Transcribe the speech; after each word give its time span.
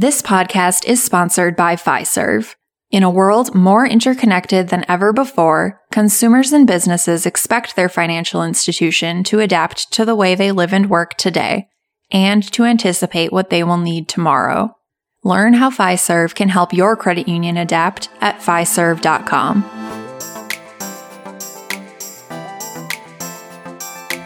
This 0.00 0.22
podcast 0.22 0.86
is 0.86 1.04
sponsored 1.04 1.56
by 1.56 1.76
Fiserv. 1.76 2.54
In 2.90 3.02
a 3.02 3.10
world 3.10 3.54
more 3.54 3.86
interconnected 3.86 4.70
than 4.70 4.86
ever 4.88 5.12
before, 5.12 5.78
consumers 5.92 6.54
and 6.54 6.66
businesses 6.66 7.26
expect 7.26 7.76
their 7.76 7.90
financial 7.90 8.42
institution 8.42 9.22
to 9.24 9.40
adapt 9.40 9.92
to 9.92 10.06
the 10.06 10.16
way 10.16 10.34
they 10.34 10.52
live 10.52 10.72
and 10.72 10.88
work 10.88 11.18
today 11.18 11.68
and 12.10 12.42
to 12.52 12.64
anticipate 12.64 13.30
what 13.30 13.50
they 13.50 13.62
will 13.62 13.76
need 13.76 14.08
tomorrow. 14.08 14.74
Learn 15.22 15.52
how 15.52 15.68
Fiserv 15.68 16.34
can 16.34 16.48
help 16.48 16.72
your 16.72 16.96
credit 16.96 17.28
union 17.28 17.58
adapt 17.58 18.08
at 18.22 18.40
fiserv.com. 18.40 19.62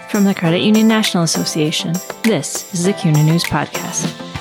From 0.08 0.22
the 0.22 0.36
Credit 0.36 0.60
Union 0.60 0.86
National 0.86 1.24
Association, 1.24 1.94
this 2.22 2.72
is 2.72 2.84
the 2.84 2.92
CUNA 2.92 3.24
News 3.24 3.42
Podcast. 3.42 4.33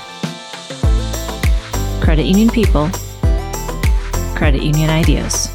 Credit 2.03 2.25
Union 2.25 2.49
People, 2.49 2.89
Credit 4.35 4.61
Union 4.61 4.89
Ideas. 4.89 5.49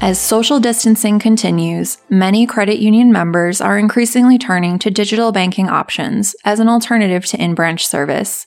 As 0.00 0.20
social 0.20 0.58
distancing 0.58 1.20
continues, 1.20 1.98
many 2.10 2.48
credit 2.48 2.80
union 2.80 3.12
members 3.12 3.60
are 3.60 3.78
increasingly 3.78 4.36
turning 4.36 4.80
to 4.80 4.90
digital 4.90 5.30
banking 5.30 5.68
options 5.68 6.34
as 6.44 6.58
an 6.58 6.68
alternative 6.68 7.24
to 7.26 7.40
in 7.40 7.54
branch 7.54 7.86
service. 7.86 8.44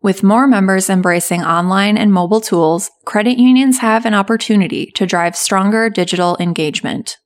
With 0.00 0.22
more 0.22 0.46
members 0.46 0.88
embracing 0.88 1.42
online 1.42 1.98
and 1.98 2.14
mobile 2.14 2.40
tools, 2.40 2.90
credit 3.04 3.36
unions 3.36 3.80
have 3.80 4.06
an 4.06 4.14
opportunity 4.14 4.86
to 4.92 5.04
drive 5.04 5.36
stronger 5.36 5.90
digital 5.90 6.38
engagement. 6.40 7.18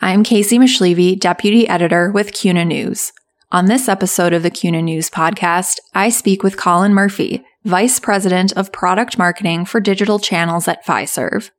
I'm 0.00 0.22
Casey 0.22 0.60
Michlevy, 0.60 1.18
Deputy 1.18 1.68
Editor 1.68 2.12
with 2.12 2.32
CUNA 2.32 2.64
News. 2.64 3.12
On 3.52 3.66
this 3.66 3.86
episode 3.86 4.32
of 4.32 4.42
the 4.42 4.50
CUNA 4.50 4.80
News 4.80 5.10
podcast, 5.10 5.78
I 5.92 6.08
speak 6.08 6.42
with 6.42 6.56
Colin 6.56 6.94
Murphy, 6.94 7.44
Vice 7.64 8.00
President 8.00 8.50
of 8.54 8.72
Product 8.72 9.18
Marketing 9.18 9.66
for 9.66 9.78
Digital 9.78 10.18
Channels 10.18 10.68
at 10.68 10.86
Fiserv. 10.86 11.50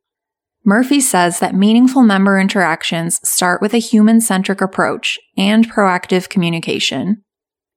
Murphy 0.66 0.99
says 0.99 1.38
that 1.38 1.53
meaningful 1.53 2.02
member 2.02 2.39
interactions 2.39 3.19
start 3.23 3.61
with 3.61 3.75
a 3.75 3.77
human 3.77 4.21
centric 4.21 4.59
approach 4.59 5.19
and 5.38 5.71
proactive 5.71 6.30
communication. 6.30 7.21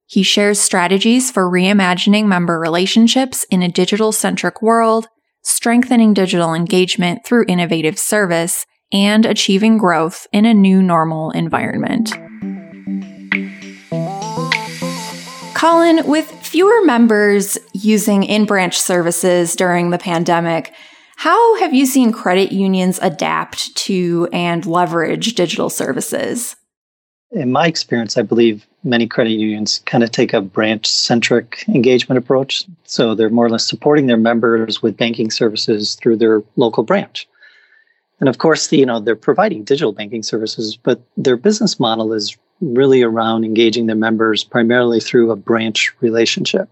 He 0.06 0.22
shares 0.22 0.58
strategies 0.58 1.30
for 1.30 1.50
reimagining 1.50 2.24
member 2.24 2.58
relationships 2.58 3.44
in 3.50 3.62
a 3.62 3.68
digital 3.68 4.12
centric 4.12 4.62
world, 4.62 5.08
strengthening 5.42 6.14
digital 6.14 6.54
engagement 6.54 7.26
through 7.26 7.44
innovative 7.48 7.98
service, 7.98 8.64
and 8.90 9.26
achieving 9.26 9.76
growth 9.76 10.26
in 10.32 10.46
a 10.46 10.54
new 10.54 10.82
normal 10.82 11.32
environment. 11.32 12.14
Colin, 15.66 16.06
with 16.06 16.30
fewer 16.30 16.84
members 16.84 17.58
using 17.72 18.22
in 18.22 18.44
branch 18.44 18.78
services 18.78 19.56
during 19.56 19.90
the 19.90 19.98
pandemic, 19.98 20.72
how 21.16 21.58
have 21.58 21.74
you 21.74 21.86
seen 21.86 22.12
credit 22.12 22.52
unions 22.52 23.00
adapt 23.02 23.74
to 23.74 24.28
and 24.32 24.64
leverage 24.64 25.34
digital 25.34 25.68
services? 25.68 26.54
In 27.32 27.50
my 27.50 27.66
experience, 27.66 28.16
I 28.16 28.22
believe 28.22 28.64
many 28.84 29.08
credit 29.08 29.32
unions 29.32 29.80
kind 29.86 30.04
of 30.04 30.12
take 30.12 30.32
a 30.32 30.40
branch 30.40 30.86
centric 30.86 31.64
engagement 31.66 32.16
approach. 32.16 32.64
So 32.84 33.16
they're 33.16 33.28
more 33.28 33.46
or 33.46 33.50
less 33.50 33.66
supporting 33.66 34.06
their 34.06 34.16
members 34.16 34.84
with 34.84 34.96
banking 34.96 35.32
services 35.32 35.96
through 35.96 36.18
their 36.18 36.44
local 36.54 36.84
branch. 36.84 37.26
And 38.20 38.28
of 38.28 38.38
course, 38.38 38.70
you 38.70 38.86
know, 38.86 39.00
they're 39.00 39.16
providing 39.16 39.64
digital 39.64 39.92
banking 39.92 40.22
services, 40.22 40.76
but 40.76 41.02
their 41.16 41.36
business 41.36 41.80
model 41.80 42.12
is 42.12 42.36
really 42.60 43.02
around 43.02 43.44
engaging 43.44 43.86
their 43.86 43.96
members 43.96 44.44
primarily 44.44 45.00
through 45.00 45.30
a 45.30 45.36
branch 45.36 45.94
relationship. 46.00 46.68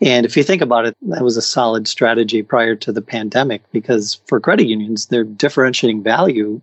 And 0.00 0.26
if 0.26 0.36
you 0.36 0.42
think 0.42 0.62
about 0.62 0.84
it, 0.84 0.96
that 1.02 1.22
was 1.22 1.36
a 1.36 1.42
solid 1.42 1.86
strategy 1.86 2.42
prior 2.42 2.74
to 2.76 2.92
the 2.92 3.02
pandemic 3.02 3.62
because 3.70 4.20
for 4.26 4.40
credit 4.40 4.66
unions, 4.66 5.06
their 5.06 5.22
differentiating 5.22 6.02
value 6.02 6.60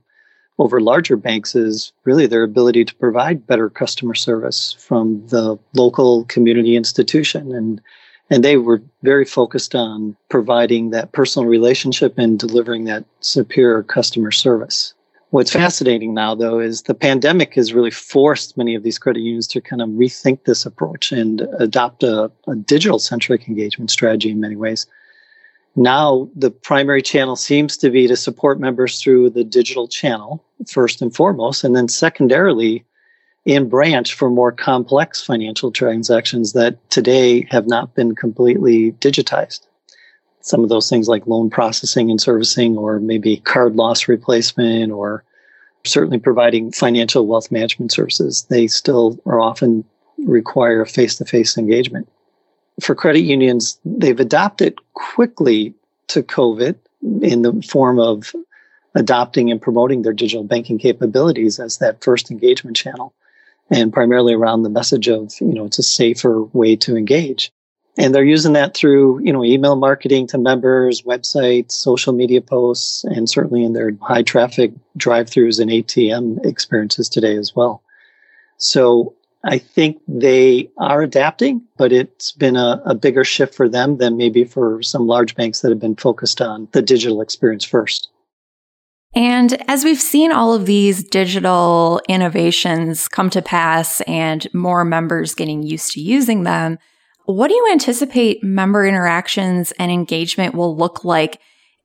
over 0.60 0.82
larger 0.82 1.16
banks 1.16 1.56
is 1.56 1.94
really 2.04 2.28
their 2.28 2.44
ability 2.44 2.84
to 2.84 2.96
provide 2.96 3.48
better 3.48 3.70
customer 3.70 4.14
service 4.14 4.76
from 4.78 5.26
the 5.28 5.58
local 5.74 6.26
community 6.26 6.76
institution. 6.76 7.56
And, 7.56 7.82
and 8.30 8.44
they 8.44 8.58
were 8.58 8.82
very 9.02 9.24
focused 9.24 9.74
on 9.74 10.18
providing 10.30 10.90
that 10.90 11.14
personal 11.14 11.48
relationship 11.48 12.18
and 12.18 12.38
delivering 12.38 12.84
that 12.86 13.06
superior 13.22 13.84
customer 13.84 14.32
service. 14.32 14.94
What's 15.32 15.52
fascinating 15.52 16.16
now, 16.16 16.34
though, 16.34 16.60
is 16.60 16.84
the 16.84 16.96
pandemic 16.96 17.54
has 17.54 17.72
really 17.72 17.92
forced 17.92 18.58
many 18.58 18.74
of 18.74 18.82
these 18.82 18.98
credit 18.98 19.20
unions 19.20 19.46
to 19.50 19.62
kind 19.62 19.80
of 19.80 19.90
rethink 19.90 20.46
this 20.46 20.66
approach 20.66 21.12
and 21.12 21.42
adopt 21.60 22.02
a, 22.02 22.32
a 22.48 22.56
digital 22.56 22.98
centric 22.98 23.48
engagement 23.48 23.92
strategy 23.92 24.32
in 24.32 24.40
many 24.40 24.56
ways. 24.56 24.88
Now, 25.76 26.28
the 26.36 26.50
primary 26.50 27.04
channel 27.04 27.36
seems 27.36 27.78
to 27.78 27.92
be 27.92 28.08
to 28.08 28.16
support 28.16 28.60
members 28.60 29.00
through 29.00 29.30
the 29.30 29.44
digital 29.44 29.88
channel, 29.88 30.44
first 30.68 31.00
and 31.00 31.16
foremost, 31.16 31.64
and 31.64 31.76
then 31.76 31.88
secondarily 31.88 32.84
in 33.46 33.70
branch 33.70 34.16
for 34.16 34.32
more 34.32 34.52
complex 34.52 35.24
financial 35.24 35.72
transactions 35.72 36.54
that 36.54 36.90
today 36.90 37.48
have 37.52 37.68
not 37.68 37.94
been 37.94 38.16
completely 38.16 38.94
digitized 38.94 39.69
some 40.42 40.64
of 40.64 40.70
those 40.70 40.90
things 40.90 41.08
like 41.08 41.28
loan 41.28 41.50
processing 41.50 42.10
and 42.10 42.22
servicing, 42.22 42.78
or 42.78 43.00
maybe 43.00 43.38
card 43.38 43.76
loss 43.76 44.08
replacement, 44.08 44.92
or 44.92 45.24
certainly 45.86 46.20
providing 46.20 46.72
financial 46.72 47.28
wealth 47.28 47.52
management 47.52 47.92
services, 47.92 48.46
they 48.50 48.68
still 48.68 49.20
are 49.26 49.40
often 49.40 49.84
require 50.26 50.86
face 50.86 51.16
to 51.16 51.26
face 51.26 51.58
engagement. 51.58 52.08
For 52.82 52.96
credit 52.96 53.22
unions, 53.22 53.80
they've 53.84 54.20
adapted 54.20 54.78
quickly 54.94 55.74
to 56.08 56.24
COVID 56.24 56.76
in 57.22 57.42
the 57.42 57.62
form 57.70 58.00
of 58.00 58.34
adopting 58.96 59.52
and 59.52 59.62
promoting 59.62 60.02
their 60.02 60.14
digital 60.14 60.44
banking 60.44 60.78
capabilities 60.78 61.60
as 61.60 61.78
that 61.78 62.04
first 62.04 62.32
engagement 62.32 62.76
channel 62.76 63.14
and 63.70 63.94
primarily 63.94 64.34
around 64.34 64.64
the 64.64 64.70
message 64.70 65.08
of, 65.08 65.34
you 65.40 65.54
know, 65.54 65.66
it's 65.66 65.80
a 65.80 65.84
safer 65.84 66.44
way 66.44 66.76
to 66.76 66.98
engage 66.98 67.52
and 68.00 68.16
they're 68.16 68.24
using 68.24 68.54
that 68.54 68.74
through 68.74 69.20
you 69.20 69.32
know 69.32 69.44
email 69.44 69.76
marketing 69.76 70.26
to 70.28 70.38
members 70.38 71.04
websites 71.04 71.74
social 71.74 72.14
media 72.14 72.42
posts 72.42 73.04
and 73.04 73.30
certainly 73.30 73.64
in 73.64 73.74
their 73.74 73.92
high 74.02 74.24
traffic 74.24 74.72
drive-throughs 74.98 75.60
and 75.60 75.70
atm 75.70 76.44
experiences 76.46 77.10
today 77.10 77.36
as 77.36 77.56
well. 77.56 77.84
So 78.58 79.14
i 79.44 79.58
think 79.58 80.02
they 80.08 80.70
are 80.78 81.02
adapting 81.02 81.62
but 81.78 81.94
it's 81.94 82.32
been 82.34 82.56
a, 82.56 82.82
a 82.86 82.96
bigger 82.96 83.24
shift 83.24 83.54
for 83.54 83.70
them 83.70 83.98
than 83.98 84.18
maybe 84.18 84.44
for 84.44 84.82
some 84.82 85.06
large 85.06 85.36
banks 85.36 85.62
that 85.62 85.70
have 85.70 85.80
been 85.80 85.96
focused 85.96 86.42
on 86.42 86.68
the 86.72 86.82
digital 86.82 87.22
experience 87.22 87.64
first. 87.64 88.10
And 89.16 89.60
as 89.68 89.84
we've 89.84 90.00
seen 90.00 90.32
all 90.32 90.54
of 90.54 90.68
these 90.68 91.04
digital 91.04 92.00
innovations 92.08 93.08
come 93.08 93.32
to 93.32 93.42
pass 93.42 94.02
and 94.02 94.48
more 94.54 94.86
members 94.86 95.34
getting 95.34 95.64
used 95.64 95.94
to 95.94 96.02
using 96.02 96.44
them, 96.44 96.78
what 97.34 97.50
do 97.50 97.54
you 97.54 97.70
anticipate 97.72 98.44
member 98.44 98.86
interactions 98.86 99.72
and 99.74 99.92
engagement 99.92 100.56
will 100.56 100.76
look 100.76 101.04
like 101.04 101.40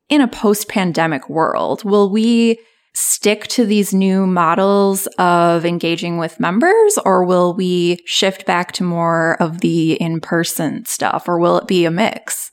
in 0.08 0.20
a 0.20 0.28
post 0.28 0.68
pandemic 0.68 1.28
world? 1.28 1.84
Will 1.84 2.10
we 2.10 2.58
stick 2.94 3.48
to 3.48 3.66
these 3.66 3.92
new 3.92 4.26
models 4.26 5.06
of 5.18 5.64
engaging 5.64 6.16
with 6.16 6.38
members 6.38 6.96
or 7.04 7.24
will 7.24 7.52
we 7.52 7.98
shift 8.06 8.46
back 8.46 8.72
to 8.72 8.84
more 8.84 9.36
of 9.40 9.60
the 9.60 9.94
in 9.94 10.20
person 10.20 10.84
stuff 10.86 11.28
or 11.28 11.38
will 11.38 11.58
it 11.58 11.66
be 11.66 11.84
a 11.84 11.90
mix? 11.90 12.52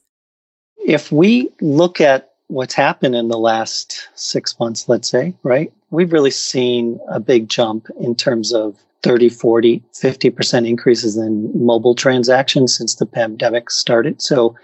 If 0.77 1.11
we 1.11 1.49
look 1.61 2.01
at 2.01 2.31
what's 2.47 2.73
happened 2.73 3.15
in 3.15 3.27
the 3.27 3.37
last 3.37 4.09
six 4.15 4.59
months, 4.59 4.89
let's 4.89 5.07
say, 5.07 5.35
right, 5.43 5.71
we've 5.91 6.11
really 6.11 6.31
seen 6.31 6.99
a 7.07 7.19
big 7.19 7.47
jump 7.47 7.87
in 7.99 8.15
terms 8.15 8.51
of 8.51 8.75
30, 9.03 9.29
40, 9.29 9.83
50% 9.93 10.67
increases 10.67 11.17
in 11.17 11.51
mobile 11.65 11.95
transactions 11.95 12.77
since 12.77 12.95
the 12.95 13.05
pandemic 13.05 13.71
started. 13.71 14.21
So 14.21 14.55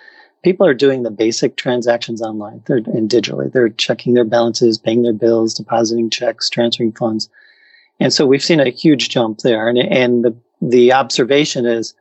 people 0.43 0.67
are 0.67 0.73
doing 0.73 1.03
the 1.03 1.11
basic 1.11 1.57
transactions 1.57 2.21
online 2.21 2.61
they're, 2.67 2.77
and 2.77 3.09
digitally. 3.09 3.51
They're 3.51 3.69
checking 3.69 4.13
their 4.13 4.25
balances, 4.25 4.77
paying 4.77 5.01
their 5.01 5.13
bills, 5.13 5.53
depositing 5.53 6.09
checks, 6.09 6.49
transferring 6.49 6.93
funds. 6.93 7.29
And 7.99 8.13
so 8.13 8.25
we've 8.27 8.43
seen 8.43 8.59
a 8.59 8.69
huge 8.69 9.09
jump 9.09 9.39
there. 9.39 9.67
And, 9.67 9.79
and 9.79 10.23
the, 10.23 10.35
the 10.61 10.93
observation 10.93 11.65
is 11.65 11.95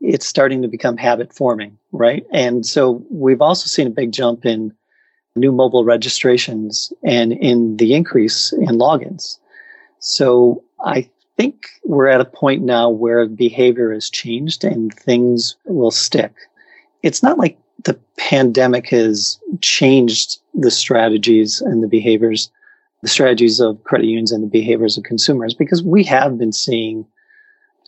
it's 0.00 0.26
starting 0.26 0.62
to 0.62 0.68
become 0.68 0.96
habit 0.96 1.32
forming, 1.32 1.78
right? 1.92 2.26
And 2.32 2.66
so 2.66 3.04
we've 3.10 3.40
also 3.40 3.66
seen 3.68 3.86
a 3.86 3.90
big 3.90 4.12
jump 4.12 4.44
in 4.44 4.72
new 5.36 5.52
mobile 5.52 5.84
registrations 5.84 6.92
and 7.04 7.32
in 7.32 7.76
the 7.76 7.94
increase 7.94 8.52
in 8.52 8.78
logins. 8.78 9.38
So 10.00 10.64
I 10.80 11.08
think 11.36 11.68
we're 11.84 12.08
at 12.08 12.20
a 12.20 12.24
point 12.24 12.62
now 12.62 12.88
where 12.88 13.26
behavior 13.26 13.92
has 13.92 14.10
changed 14.10 14.64
and 14.64 14.92
things 14.94 15.56
will 15.64 15.90
stick. 15.90 16.34
It's 17.02 17.22
not 17.22 17.38
like 17.38 17.58
the 17.84 17.98
pandemic 18.16 18.88
has 18.88 19.38
changed 19.60 20.38
the 20.54 20.70
strategies 20.70 21.60
and 21.60 21.82
the 21.82 21.88
behaviors, 21.88 22.50
the 23.02 23.08
strategies 23.08 23.60
of 23.60 23.82
credit 23.84 24.06
unions 24.06 24.32
and 24.32 24.42
the 24.42 24.48
behaviors 24.48 24.96
of 24.96 25.04
consumers, 25.04 25.54
because 25.54 25.82
we 25.82 26.02
have 26.04 26.38
been 26.38 26.52
seeing 26.52 27.06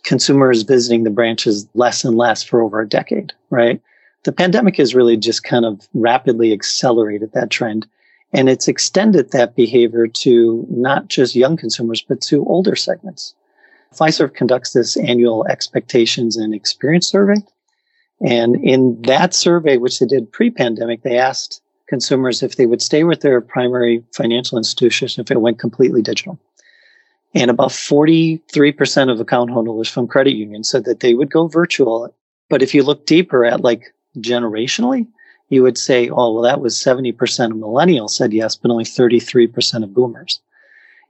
consumers 0.03 0.61
visiting 0.61 1.03
the 1.03 1.09
branches 1.09 1.67
less 1.73 2.05
and 2.05 2.17
less 2.17 2.43
for 2.43 2.61
over 2.61 2.79
a 2.79 2.87
decade, 2.87 3.33
right? 3.49 3.81
The 4.23 4.31
pandemic 4.31 4.77
has 4.77 4.95
really 4.95 5.17
just 5.17 5.43
kind 5.43 5.65
of 5.65 5.87
rapidly 5.93 6.53
accelerated 6.53 7.31
that 7.33 7.49
trend. 7.49 7.87
And 8.31 8.47
it's 8.47 8.67
extended 8.67 9.31
that 9.31 9.55
behavior 9.55 10.07
to 10.07 10.65
not 10.69 11.07
just 11.07 11.35
young 11.35 11.57
consumers, 11.57 12.01
but 12.01 12.21
to 12.21 12.45
older 12.45 12.75
segments. 12.75 13.33
Fiserv 13.93 14.33
conducts 14.33 14.73
this 14.73 14.97
annual 14.97 15.45
expectations 15.47 16.37
and 16.37 16.53
experience 16.53 17.07
survey. 17.07 17.41
And 18.21 18.55
in 18.63 19.01
that 19.03 19.33
survey, 19.33 19.77
which 19.77 19.99
they 19.99 20.05
did 20.05 20.31
pre 20.31 20.49
pandemic, 20.49 21.01
they 21.01 21.17
asked 21.17 21.61
consumers 21.87 22.43
if 22.43 22.55
they 22.55 22.67
would 22.67 22.81
stay 22.81 23.03
with 23.03 23.21
their 23.21 23.41
primary 23.41 24.03
financial 24.13 24.57
institution 24.57 25.09
if 25.17 25.31
it 25.31 25.41
went 25.41 25.59
completely 25.59 26.01
digital. 26.01 26.39
And 27.33 27.49
about 27.51 27.69
43% 27.69 29.11
of 29.11 29.19
account 29.19 29.51
holders 29.51 29.89
from 29.89 30.07
credit 30.07 30.35
unions 30.35 30.69
said 30.69 30.85
that 30.85 30.99
they 30.99 31.13
would 31.13 31.31
go 31.31 31.47
virtual. 31.47 32.13
But 32.49 32.61
if 32.61 32.73
you 32.73 32.83
look 32.83 33.05
deeper 33.05 33.45
at 33.45 33.61
like 33.61 33.93
generationally, 34.17 35.07
you 35.49 35.63
would 35.63 35.77
say, 35.77 36.09
oh, 36.09 36.33
well, 36.33 36.43
that 36.43 36.61
was 36.61 36.75
70% 36.75 37.13
of 37.51 37.57
millennials 37.57 38.11
said 38.11 38.33
yes, 38.33 38.55
but 38.55 38.71
only 38.71 38.83
33% 38.83 39.83
of 39.83 39.93
boomers. 39.93 40.39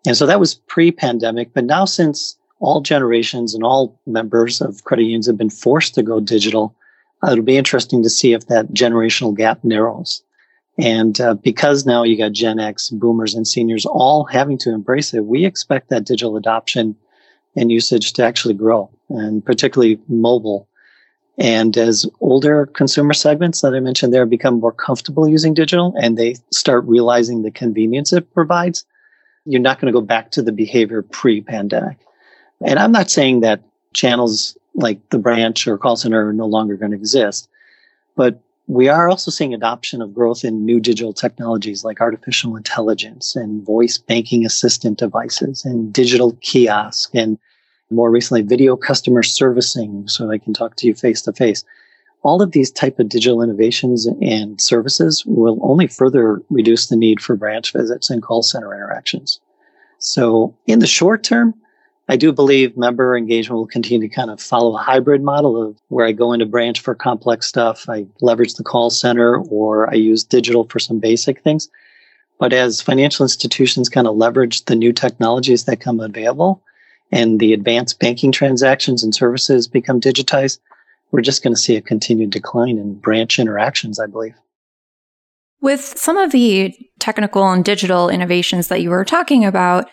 And 0.05 0.15
so 0.15 0.25
that 0.25 0.39
was 0.39 0.55
pre 0.55 0.91
pandemic. 0.91 1.53
But 1.53 1.65
now, 1.65 1.85
since 1.85 2.37
all 2.59 2.81
generations 2.81 3.53
and 3.53 3.63
all 3.63 3.99
members 4.05 4.61
of 4.61 4.83
credit 4.83 5.03
unions 5.03 5.27
have 5.27 5.37
been 5.37 5.49
forced 5.49 5.95
to 5.95 6.03
go 6.03 6.19
digital, 6.19 6.75
uh, 7.23 7.31
it'll 7.31 7.43
be 7.43 7.57
interesting 7.57 8.03
to 8.03 8.09
see 8.09 8.33
if 8.33 8.47
that 8.47 8.73
generational 8.73 9.35
gap 9.35 9.63
narrows. 9.63 10.23
And 10.77 11.19
uh, 11.19 11.33
because 11.33 11.85
now 11.85 12.03
you 12.03 12.17
got 12.17 12.31
Gen 12.31 12.59
X, 12.59 12.89
boomers, 12.89 13.35
and 13.35 13.47
seniors 13.47 13.85
all 13.85 14.23
having 14.25 14.57
to 14.59 14.73
embrace 14.73 15.13
it, 15.13 15.25
we 15.25 15.45
expect 15.45 15.89
that 15.89 16.05
digital 16.05 16.37
adoption 16.37 16.95
and 17.55 17.71
usage 17.71 18.13
to 18.13 18.23
actually 18.23 18.53
grow, 18.53 18.89
and 19.09 19.43
particularly 19.43 19.99
mobile 20.07 20.69
and 21.39 21.77
as 21.77 22.05
older 22.19 22.65
consumer 22.65 23.13
segments 23.13 23.61
that 23.61 23.73
I 23.73 23.79
mentioned 23.79 24.13
there 24.13 24.25
become 24.25 24.59
more 24.59 24.73
comfortable 24.73 25.27
using 25.27 25.53
digital 25.53 25.95
and 25.97 26.17
they 26.17 26.35
start 26.51 26.83
realizing 26.85 27.41
the 27.41 27.51
convenience 27.51 28.11
it 28.11 28.31
provides, 28.33 28.83
you're 29.45 29.61
not 29.61 29.79
going 29.79 29.91
to 29.91 29.97
go 29.97 30.05
back 30.05 30.31
to 30.31 30.41
the 30.41 30.51
behavior 30.51 31.01
pre 31.01 31.39
pandemic. 31.39 31.97
And 32.65 32.79
I'm 32.79 32.91
not 32.91 33.09
saying 33.09 33.41
that 33.41 33.61
channels 33.93 34.57
like 34.75 35.09
the 35.09 35.19
branch 35.19 35.67
or 35.67 35.77
call 35.77 35.95
center 35.95 36.29
are 36.29 36.33
no 36.33 36.45
longer 36.45 36.75
going 36.75 36.91
to 36.91 36.97
exist, 36.97 37.49
but 38.15 38.41
we 38.67 38.87
are 38.87 39.09
also 39.09 39.31
seeing 39.31 39.53
adoption 39.53 39.99
of 39.99 40.13
growth 40.13 40.45
in 40.45 40.63
new 40.63 40.79
digital 40.79 41.11
technologies 41.11 41.83
like 41.83 42.01
artificial 42.01 42.55
intelligence 42.55 43.35
and 43.35 43.65
voice 43.65 43.97
banking 43.97 44.45
assistant 44.45 44.99
devices 44.99 45.65
and 45.65 45.91
digital 45.91 46.37
kiosk 46.41 47.15
and 47.15 47.39
more 47.89 48.11
recently 48.11 48.43
video 48.43 48.75
customer 48.75 49.23
servicing 49.23 50.07
so 50.07 50.29
I 50.29 50.37
can 50.37 50.53
talk 50.53 50.75
to 50.75 50.87
you 50.87 50.93
face 50.93 51.23
to 51.23 51.33
face. 51.33 51.63
All 52.21 52.43
of 52.43 52.51
these 52.51 52.69
type 52.69 52.99
of 52.99 53.09
digital 53.09 53.41
innovations 53.41 54.05
and 54.21 54.61
services 54.61 55.23
will 55.25 55.57
only 55.63 55.87
further 55.87 56.39
reduce 56.51 56.87
the 56.87 56.95
need 56.95 57.21
for 57.21 57.35
branch 57.35 57.73
visits 57.73 58.11
and 58.11 58.21
call 58.21 58.43
center 58.43 58.71
interactions. 58.73 59.39
So 59.97 60.55
in 60.67 60.77
the 60.77 60.87
short 60.87 61.23
term, 61.23 61.55
I 62.09 62.15
do 62.15 62.33
believe 62.33 62.75
member 62.75 63.15
engagement 63.15 63.59
will 63.59 63.67
continue 63.67 64.09
to 64.09 64.13
kind 64.13 64.31
of 64.31 64.41
follow 64.41 64.75
a 64.75 64.81
hybrid 64.81 65.21
model 65.21 65.61
of 65.61 65.79
where 65.89 66.07
I 66.07 66.11
go 66.11 66.33
into 66.33 66.47
branch 66.47 66.79
for 66.79 66.95
complex 66.95 67.45
stuff, 67.45 67.87
I 67.87 68.07
leverage 68.19 68.55
the 68.55 68.63
call 68.63 68.89
center, 68.89 69.37
or 69.43 69.87
I 69.91 69.93
use 69.93 70.23
digital 70.23 70.65
for 70.65 70.79
some 70.79 70.97
basic 70.99 71.41
things. 71.41 71.69
But 72.39 72.51
as 72.51 72.81
financial 72.81 73.23
institutions 73.23 73.89
kind 73.89 74.07
of 74.07 74.15
leverage 74.15 74.65
the 74.65 74.75
new 74.75 74.91
technologies 74.91 75.65
that 75.65 75.81
come 75.81 75.99
available, 75.99 76.63
and 77.11 77.39
the 77.39 77.53
advanced 77.53 77.99
banking 77.99 78.31
transactions 78.31 79.03
and 79.03 79.13
services 79.13 79.67
become 79.67 80.01
digitized, 80.01 80.59
we're 81.11 81.21
just 81.21 81.43
going 81.43 81.53
to 81.53 81.61
see 81.61 81.75
a 81.75 81.81
continued 81.81 82.31
decline 82.31 82.79
in 82.79 82.95
branch 82.95 83.37
interactions, 83.37 83.99
I 83.99 84.07
believe. 84.07 84.35
With 85.61 85.81
some 85.81 86.17
of 86.17 86.31
the 86.31 86.73
technical 86.99 87.47
and 87.51 87.63
digital 87.63 88.09
innovations 88.09 88.67
that 88.69 88.81
you 88.81 88.89
were 88.89 89.05
talking 89.05 89.45
about, 89.45 89.89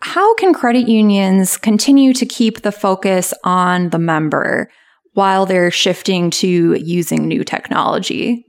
how 0.00 0.34
can 0.34 0.54
credit 0.54 0.88
unions 0.88 1.56
continue 1.56 2.12
to 2.14 2.26
keep 2.26 2.62
the 2.62 2.72
focus 2.72 3.34
on 3.44 3.90
the 3.90 3.98
member 3.98 4.70
while 5.14 5.46
they're 5.46 5.70
shifting 5.70 6.30
to 6.30 6.74
using 6.74 7.26
new 7.26 7.44
technology? 7.44 8.46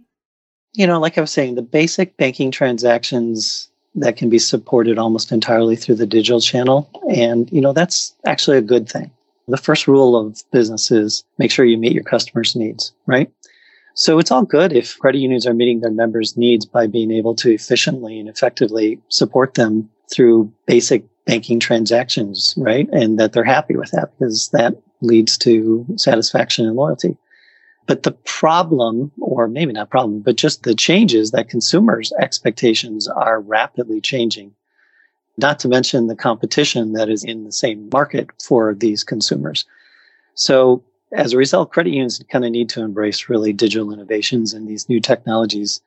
You 0.73 0.87
know, 0.87 0.99
like 0.99 1.17
I 1.17 1.21
was 1.21 1.31
saying, 1.31 1.55
the 1.55 1.61
basic 1.61 2.15
banking 2.17 2.51
transactions 2.51 3.69
that 3.95 4.15
can 4.15 4.29
be 4.29 4.39
supported 4.39 4.97
almost 4.97 5.31
entirely 5.31 5.75
through 5.75 5.95
the 5.95 6.05
digital 6.05 6.39
channel. 6.39 6.89
And, 7.13 7.51
you 7.51 7.59
know, 7.59 7.73
that's 7.73 8.15
actually 8.25 8.57
a 8.57 8.61
good 8.61 8.87
thing. 8.87 9.11
The 9.49 9.57
first 9.57 9.87
rule 9.87 10.15
of 10.15 10.41
business 10.51 10.91
is 10.91 11.25
make 11.37 11.51
sure 11.51 11.65
you 11.65 11.77
meet 11.77 11.91
your 11.91 12.03
customers' 12.03 12.55
needs, 12.55 12.93
right? 13.05 13.29
So 13.95 14.17
it's 14.19 14.31
all 14.31 14.43
good 14.43 14.71
if 14.71 14.97
credit 14.99 15.19
unions 15.19 15.45
are 15.45 15.53
meeting 15.53 15.81
their 15.81 15.91
members' 15.91 16.37
needs 16.37 16.65
by 16.65 16.87
being 16.87 17.11
able 17.11 17.35
to 17.35 17.51
efficiently 17.51 18.17
and 18.17 18.29
effectively 18.29 19.01
support 19.09 19.55
them 19.55 19.89
through 20.09 20.51
basic 20.65 21.03
banking 21.25 21.59
transactions, 21.59 22.53
right? 22.57 22.87
And 22.91 23.19
that 23.19 23.33
they're 23.33 23.43
happy 23.43 23.75
with 23.75 23.91
that 23.91 24.11
because 24.17 24.49
that 24.49 24.75
leads 25.01 25.37
to 25.39 25.85
satisfaction 25.97 26.65
and 26.65 26.75
loyalty. 26.75 27.17
But 27.87 28.03
the 28.03 28.11
problem, 28.11 29.11
or 29.19 29.47
maybe 29.47 29.73
not 29.73 29.89
problem, 29.89 30.21
but 30.21 30.35
just 30.35 30.63
the 30.63 30.75
changes 30.75 31.31
that 31.31 31.49
consumers' 31.49 32.13
expectations 32.19 33.07
are 33.07 33.41
rapidly 33.41 34.01
changing. 34.01 34.53
Not 35.37 35.59
to 35.59 35.67
mention 35.67 36.07
the 36.07 36.15
competition 36.15 36.93
that 36.93 37.09
is 37.09 37.23
in 37.23 37.43
the 37.43 37.51
same 37.51 37.89
market 37.91 38.29
for 38.41 38.75
these 38.75 39.03
consumers. 39.03 39.65
So 40.35 40.83
as 41.11 41.33
a 41.33 41.37
result, 41.37 41.71
credit 41.71 41.91
unions 41.91 42.23
kind 42.31 42.45
of 42.45 42.51
need 42.51 42.69
to 42.69 42.81
embrace 42.81 43.29
really 43.29 43.53
digital 43.53 43.91
innovations 43.91 44.53
and 44.53 44.67
these 44.67 44.87
new 44.87 44.99
technologies 44.99 45.81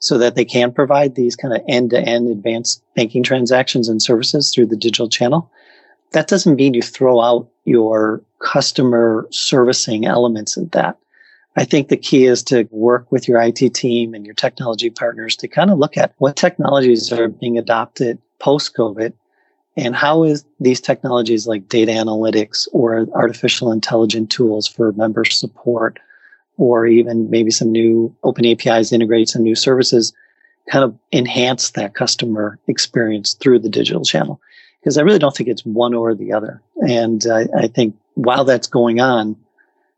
so 0.00 0.18
that 0.18 0.34
they 0.34 0.44
can 0.44 0.72
provide 0.72 1.14
these 1.14 1.36
kind 1.36 1.54
of 1.54 1.62
end 1.68 1.90
to 1.90 2.00
end 2.00 2.30
advanced 2.30 2.82
banking 2.94 3.22
transactions 3.22 3.88
and 3.88 4.02
services 4.02 4.52
through 4.52 4.66
the 4.66 4.76
digital 4.76 5.08
channel. 5.08 5.50
That 6.12 6.28
doesn't 6.28 6.56
mean 6.56 6.74
you 6.74 6.82
throw 6.82 7.20
out 7.20 7.48
your 7.64 8.22
customer 8.40 9.26
servicing 9.30 10.06
elements 10.06 10.56
of 10.56 10.70
that. 10.70 10.96
I 11.56 11.64
think 11.64 11.88
the 11.88 11.96
key 11.96 12.26
is 12.26 12.42
to 12.44 12.68
work 12.70 13.10
with 13.10 13.26
your 13.26 13.42
IT 13.42 13.74
team 13.74 14.14
and 14.14 14.24
your 14.24 14.34
technology 14.34 14.90
partners 14.90 15.34
to 15.36 15.48
kind 15.48 15.70
of 15.70 15.78
look 15.78 15.96
at 15.96 16.14
what 16.18 16.36
technologies 16.36 17.12
are 17.12 17.28
being 17.28 17.58
adopted 17.58 18.18
post 18.38 18.76
COVID 18.76 19.12
and 19.76 19.94
how 19.94 20.22
is 20.22 20.44
these 20.60 20.80
technologies 20.80 21.46
like 21.46 21.68
data 21.68 21.92
analytics 21.92 22.68
or 22.72 23.06
artificial 23.12 23.72
intelligence 23.72 24.34
tools 24.34 24.66
for 24.68 24.92
member 24.92 25.24
support 25.24 25.98
or 26.58 26.86
even 26.86 27.30
maybe 27.30 27.50
some 27.50 27.72
new 27.72 28.14
open 28.24 28.44
APIs 28.44 28.92
integrate 28.92 29.28
some 29.28 29.42
new 29.42 29.54
services 29.54 30.12
kind 30.70 30.84
of 30.84 30.98
enhance 31.12 31.70
that 31.70 31.94
customer 31.94 32.58
experience 32.66 33.34
through 33.34 33.60
the 33.60 33.70
digital 33.70 34.04
channel. 34.04 34.40
Because 34.80 34.98
I 34.98 35.02
really 35.02 35.18
don't 35.18 35.34
think 35.34 35.48
it's 35.48 35.64
one 35.64 35.94
or 35.94 36.14
the 36.14 36.32
other. 36.32 36.60
And 36.86 37.24
I, 37.32 37.46
I 37.56 37.66
think 37.68 37.96
while 38.14 38.44
that's 38.44 38.66
going 38.66 39.00
on, 39.00 39.36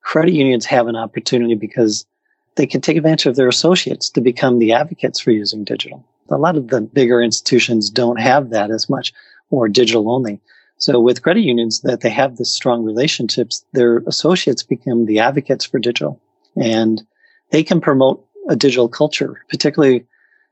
credit 0.02 0.32
unions 0.32 0.64
have 0.66 0.86
an 0.86 0.96
opportunity 0.96 1.54
because 1.54 2.06
they 2.54 2.66
can 2.66 2.80
take 2.80 2.96
advantage 2.96 3.26
of 3.26 3.36
their 3.36 3.48
associates 3.48 4.10
to 4.10 4.20
become 4.20 4.58
the 4.58 4.72
advocates 4.72 5.18
for 5.18 5.32
using 5.32 5.64
digital. 5.64 6.04
A 6.30 6.36
lot 6.36 6.56
of 6.56 6.68
the 6.68 6.80
bigger 6.80 7.20
institutions 7.20 7.90
don't 7.90 8.20
have 8.20 8.50
that 8.50 8.70
as 8.70 8.88
much 8.88 9.12
or 9.50 9.68
digital 9.68 10.10
only. 10.10 10.40
So 10.78 11.00
with 11.00 11.22
credit 11.22 11.42
unions 11.42 11.80
that 11.80 12.00
they 12.00 12.10
have 12.10 12.36
this 12.36 12.52
strong 12.52 12.84
relationships, 12.84 13.64
their 13.72 13.98
associates 14.06 14.62
become 14.62 15.06
the 15.06 15.18
advocates 15.18 15.64
for 15.64 15.78
digital 15.78 16.20
and 16.56 17.02
they 17.50 17.62
can 17.62 17.80
promote 17.80 18.24
a 18.48 18.56
digital 18.56 18.88
culture, 18.88 19.44
particularly 19.48 20.06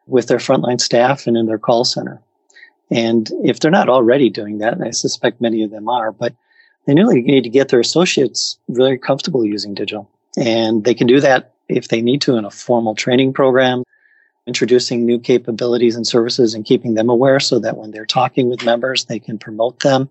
with 0.06 0.26
their 0.26 0.38
frontline 0.38 0.80
staff 0.80 1.26
and 1.26 1.36
in 1.36 1.46
their 1.46 1.58
call 1.58 1.84
center. 1.84 2.20
And 2.90 3.30
if 3.44 3.60
they're 3.60 3.70
not 3.70 3.88
already 3.88 4.30
doing 4.30 4.58
that, 4.58 4.74
and 4.74 4.84
I 4.84 4.90
suspect 4.90 5.40
many 5.40 5.62
of 5.62 5.70
them 5.70 5.88
are, 5.88 6.12
but 6.12 6.34
they 6.86 6.94
really 6.94 7.20
need 7.20 7.44
to 7.44 7.50
get 7.50 7.68
their 7.68 7.80
associates 7.80 8.58
very 8.70 8.98
comfortable 8.98 9.44
using 9.44 9.74
digital. 9.74 10.10
And 10.38 10.84
they 10.84 10.94
can 10.94 11.06
do 11.06 11.20
that 11.20 11.52
if 11.68 11.88
they 11.88 12.00
need 12.00 12.22
to 12.22 12.36
in 12.36 12.46
a 12.46 12.50
formal 12.50 12.94
training 12.94 13.34
program, 13.34 13.82
introducing 14.46 15.04
new 15.04 15.18
capabilities 15.18 15.96
and 15.96 16.06
services 16.06 16.54
and 16.54 16.64
keeping 16.64 16.94
them 16.94 17.10
aware 17.10 17.40
so 17.40 17.58
that 17.58 17.76
when 17.76 17.90
they're 17.90 18.06
talking 18.06 18.48
with 18.48 18.64
members, 18.64 19.04
they 19.04 19.18
can 19.18 19.38
promote 19.38 19.80
them. 19.80 20.08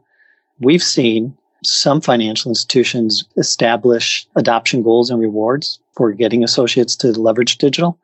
We've 0.59 0.83
seen 0.83 1.35
some 1.63 2.01
financial 2.01 2.51
institutions 2.51 3.25
establish 3.37 4.27
adoption 4.35 4.83
goals 4.83 5.09
and 5.09 5.19
rewards 5.19 5.79
for 5.93 6.11
getting 6.11 6.43
associates 6.43 6.95
to 6.97 7.11
leverage 7.19 7.57
digital. 7.57 7.97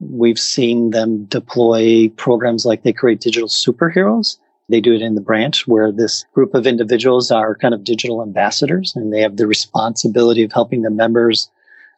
We've 0.00 0.38
seen 0.38 0.90
them 0.90 1.24
deploy 1.24 2.08
programs 2.10 2.64
like 2.64 2.82
they 2.82 2.92
create 2.92 3.20
digital 3.20 3.48
superheroes 3.48 4.36
they 4.68 4.80
do 4.80 4.94
it 4.94 5.02
in 5.02 5.14
the 5.14 5.20
branch 5.20 5.66
where 5.66 5.90
this 5.90 6.24
group 6.34 6.54
of 6.54 6.66
individuals 6.66 7.30
are 7.30 7.54
kind 7.54 7.74
of 7.74 7.84
digital 7.84 8.22
ambassadors 8.22 8.94
and 8.94 9.12
they 9.12 9.20
have 9.20 9.36
the 9.36 9.46
responsibility 9.46 10.42
of 10.42 10.52
helping 10.52 10.82
the 10.82 10.90
members 10.90 11.50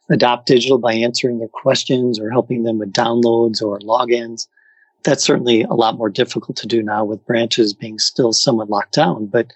adopt 0.09 0.47
digital 0.47 0.77
by 0.77 0.93
answering 0.93 1.39
their 1.39 1.47
questions 1.49 2.19
or 2.19 2.29
helping 2.29 2.63
them 2.63 2.79
with 2.79 2.93
downloads 2.93 3.61
or 3.61 3.79
logins. 3.79 4.47
That's 5.03 5.23
certainly 5.23 5.63
a 5.63 5.73
lot 5.73 5.97
more 5.97 6.09
difficult 6.09 6.57
to 6.57 6.67
do 6.67 6.81
now 6.81 7.03
with 7.03 7.25
branches 7.25 7.73
being 7.73 7.99
still 7.99 8.33
somewhat 8.33 8.69
locked 8.69 8.93
down, 8.93 9.25
but 9.25 9.51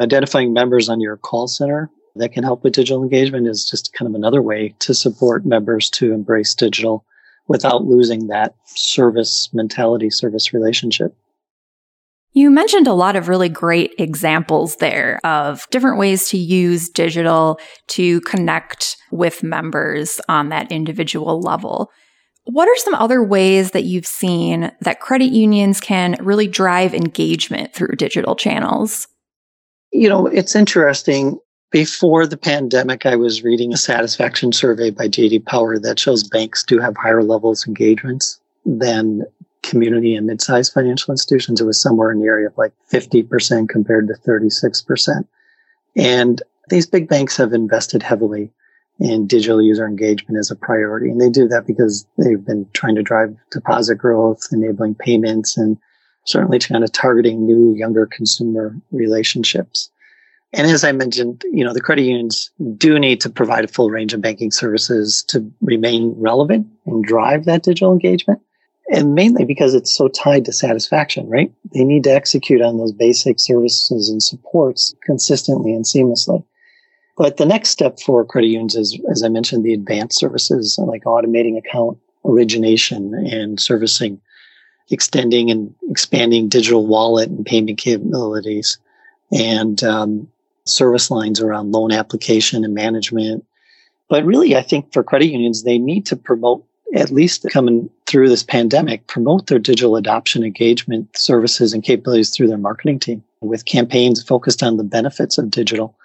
identifying 0.00 0.52
members 0.52 0.88
on 0.88 1.00
your 1.00 1.16
call 1.16 1.48
center 1.48 1.90
that 2.16 2.32
can 2.32 2.44
help 2.44 2.64
with 2.64 2.74
digital 2.74 3.02
engagement 3.02 3.46
is 3.46 3.64
just 3.64 3.92
kind 3.92 4.08
of 4.08 4.14
another 4.14 4.42
way 4.42 4.74
to 4.80 4.94
support 4.94 5.44
members 5.44 5.90
to 5.90 6.12
embrace 6.12 6.54
digital 6.54 7.04
without 7.48 7.84
losing 7.84 8.26
that 8.26 8.54
service 8.64 9.50
mentality, 9.52 10.10
service 10.10 10.52
relationship. 10.52 11.14
You 12.32 12.50
mentioned 12.50 12.86
a 12.86 12.92
lot 12.92 13.16
of 13.16 13.28
really 13.28 13.48
great 13.48 13.94
examples 13.98 14.76
there 14.76 15.18
of 15.24 15.66
different 15.70 15.98
ways 15.98 16.28
to 16.28 16.38
use 16.38 16.90
digital 16.90 17.58
to 17.88 18.20
connect 18.22 18.98
with 19.10 19.42
members 19.42 20.20
on 20.28 20.50
that 20.50 20.70
individual 20.70 21.40
level. 21.40 21.90
What 22.44 22.68
are 22.68 22.76
some 22.76 22.94
other 22.94 23.22
ways 23.22 23.70
that 23.70 23.84
you've 23.84 24.06
seen 24.06 24.70
that 24.82 25.00
credit 25.00 25.32
unions 25.32 25.80
can 25.80 26.16
really 26.20 26.46
drive 26.46 26.92
engagement 26.92 27.72
through 27.72 27.96
digital 27.96 28.36
channels? 28.36 29.08
You 29.96 30.08
know, 30.08 30.26
it's 30.26 30.54
interesting. 30.54 31.38
Before 31.70 32.26
the 32.26 32.36
pandemic, 32.36 33.06
I 33.06 33.16
was 33.16 33.42
reading 33.42 33.72
a 33.72 33.76
satisfaction 33.78 34.52
survey 34.52 34.90
by 34.90 35.08
JD 35.08 35.46
Power 35.46 35.78
that 35.78 35.98
shows 35.98 36.22
banks 36.22 36.62
do 36.62 36.78
have 36.78 36.96
higher 36.96 37.22
levels 37.22 37.62
of 37.62 37.68
engagements 37.68 38.38
than 38.64 39.22
community 39.62 40.14
and 40.14 40.26
mid-sized 40.26 40.72
financial 40.72 41.12
institutions, 41.12 41.60
it 41.60 41.64
was 41.64 41.80
somewhere 41.80 42.12
in 42.12 42.20
the 42.20 42.26
area 42.26 42.46
of 42.46 42.56
like 42.56 42.72
50% 42.92 43.68
compared 43.68 44.08
to 44.08 44.14
36%. 44.14 45.26
And 45.96 46.42
these 46.68 46.86
big 46.86 47.08
banks 47.08 47.36
have 47.36 47.52
invested 47.52 48.02
heavily 48.02 48.50
in 48.98 49.26
digital 49.26 49.60
user 49.60 49.86
engagement 49.86 50.38
as 50.38 50.50
a 50.50 50.56
priority. 50.56 51.10
And 51.10 51.20
they 51.20 51.30
do 51.30 51.48
that 51.48 51.66
because 51.66 52.06
they've 52.18 52.44
been 52.44 52.68
trying 52.72 52.94
to 52.96 53.02
drive 53.02 53.36
deposit 53.50 53.96
growth, 53.96 54.46
enabling 54.52 54.94
payments, 54.96 55.56
and 55.56 55.78
certainly 56.26 56.58
to 56.58 56.68
kind 56.68 56.84
of 56.84 56.92
targeting 56.92 57.46
new, 57.46 57.74
younger 57.74 58.06
consumer 58.06 58.76
relationships. 58.92 59.90
And 60.52 60.70
as 60.70 60.84
I 60.84 60.92
mentioned, 60.92 61.42
you 61.52 61.64
know, 61.64 61.72
the 61.72 61.80
credit 61.80 62.02
unions 62.02 62.50
do 62.76 62.98
need 62.98 63.20
to 63.22 63.30
provide 63.30 63.64
a 63.64 63.68
full 63.68 63.90
range 63.90 64.14
of 64.14 64.20
banking 64.20 64.50
services 64.50 65.22
to 65.28 65.50
remain 65.60 66.14
relevant 66.16 66.66
and 66.86 67.04
drive 67.04 67.44
that 67.44 67.62
digital 67.62 67.92
engagement 67.92 68.40
and 68.90 69.14
mainly 69.14 69.44
because 69.44 69.74
it's 69.74 69.94
so 69.94 70.08
tied 70.08 70.44
to 70.44 70.52
satisfaction, 70.52 71.28
right? 71.28 71.52
They 71.74 71.84
need 71.84 72.04
to 72.04 72.12
execute 72.12 72.62
on 72.62 72.78
those 72.78 72.92
basic 72.92 73.40
services 73.40 74.08
and 74.08 74.22
supports 74.22 74.94
consistently 75.02 75.72
and 75.72 75.84
seamlessly. 75.84 76.44
But 77.16 77.36
the 77.36 77.46
next 77.46 77.70
step 77.70 77.98
for 78.00 78.24
credit 78.24 78.48
unions 78.48 78.76
is, 78.76 78.98
as 79.10 79.22
I 79.22 79.28
mentioned, 79.28 79.64
the 79.64 79.72
advanced 79.72 80.18
services 80.18 80.78
like 80.78 81.04
automating 81.04 81.58
account 81.58 81.98
origination 82.24 83.14
and 83.14 83.58
servicing, 83.58 84.20
extending 84.90 85.50
and 85.50 85.74
expanding 85.90 86.48
digital 86.48 86.86
wallet 86.86 87.28
and 87.28 87.44
payment 87.44 87.78
capabilities, 87.78 88.78
and 89.32 89.82
um, 89.82 90.28
service 90.64 91.10
lines 91.10 91.40
around 91.40 91.72
loan 91.72 91.92
application 91.92 92.64
and 92.64 92.74
management. 92.74 93.44
But 94.08 94.24
really, 94.24 94.56
I 94.56 94.62
think 94.62 94.92
for 94.92 95.02
credit 95.02 95.26
unions, 95.26 95.62
they 95.62 95.78
need 95.78 96.06
to 96.06 96.16
promote 96.16 96.64
at 96.94 97.10
least 97.10 97.46
coming 97.50 97.90
through 98.06 98.28
this 98.28 98.42
pandemic, 98.42 99.06
promote 99.08 99.48
their 99.48 99.58
digital 99.58 99.96
adoption 99.96 100.44
engagement 100.44 101.16
services 101.16 101.72
and 101.72 101.82
capabilities 101.82 102.30
through 102.30 102.46
their 102.46 102.58
marketing 102.58 102.98
team 103.00 103.24
with 103.40 103.64
campaigns 103.64 104.22
focused 104.22 104.62
on 104.62 104.76
the 104.76 104.84
benefits 104.84 105.38
of 105.38 105.50
digital. 105.50 105.96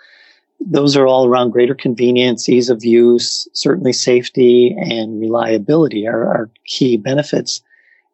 Those 0.59 0.95
are 0.95 1.07
all 1.07 1.25
around 1.25 1.51
greater 1.51 1.75
convenience, 1.75 2.49
ease 2.49 2.69
of 2.69 2.83
use, 2.83 3.47
certainly 3.53 3.93
safety 3.93 4.75
and 4.79 5.19
reliability 5.19 6.07
are, 6.07 6.23
are 6.23 6.49
key 6.65 6.97
benefits. 6.97 7.61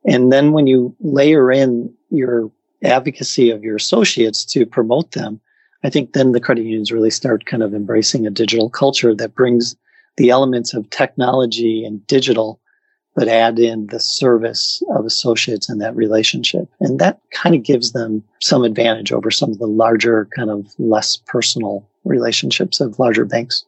And 0.07 0.31
then 0.31 0.53
when 0.53 0.65
you 0.65 0.95
layer 1.01 1.51
in 1.51 1.93
your 2.09 2.49
advocacy 2.83 3.49
of 3.49 3.63
your 3.63 3.75
associates 3.75 4.45
to 4.45 4.65
promote 4.65 5.11
them, 5.11 5.41
I 5.83 5.89
think 5.89 6.13
then 6.13 6.31
the 6.31 6.39
credit 6.39 6.63
unions 6.63 6.91
really 6.91 7.09
start 7.09 7.45
kind 7.45 7.61
of 7.61 7.73
embracing 7.73 8.25
a 8.25 8.31
digital 8.31 8.69
culture 8.69 9.13
that 9.13 9.35
brings 9.35 9.75
the 10.15 10.29
elements 10.29 10.73
of 10.73 10.89
technology 10.89 11.85
and 11.85 12.05
digital, 12.07 12.59
but 13.15 13.27
add 13.27 13.59
in 13.59 13.87
the 13.87 13.99
service 13.99 14.81
of 14.95 15.05
associates 15.05 15.69
in 15.69 15.77
that 15.79 15.95
relationship. 15.95 16.67
And 16.79 16.99
that 16.99 17.19
kind 17.31 17.53
of 17.53 17.63
gives 17.63 17.91
them 17.91 18.23
some 18.41 18.63
advantage 18.63 19.11
over 19.11 19.29
some 19.29 19.51
of 19.51 19.59
the 19.59 19.67
larger, 19.67 20.27
kind 20.35 20.49
of 20.49 20.73
less 20.79 21.17
personal 21.17 21.87
relationships 22.05 22.79
of 22.79 22.97
larger 22.97 23.25
banks. 23.25 23.65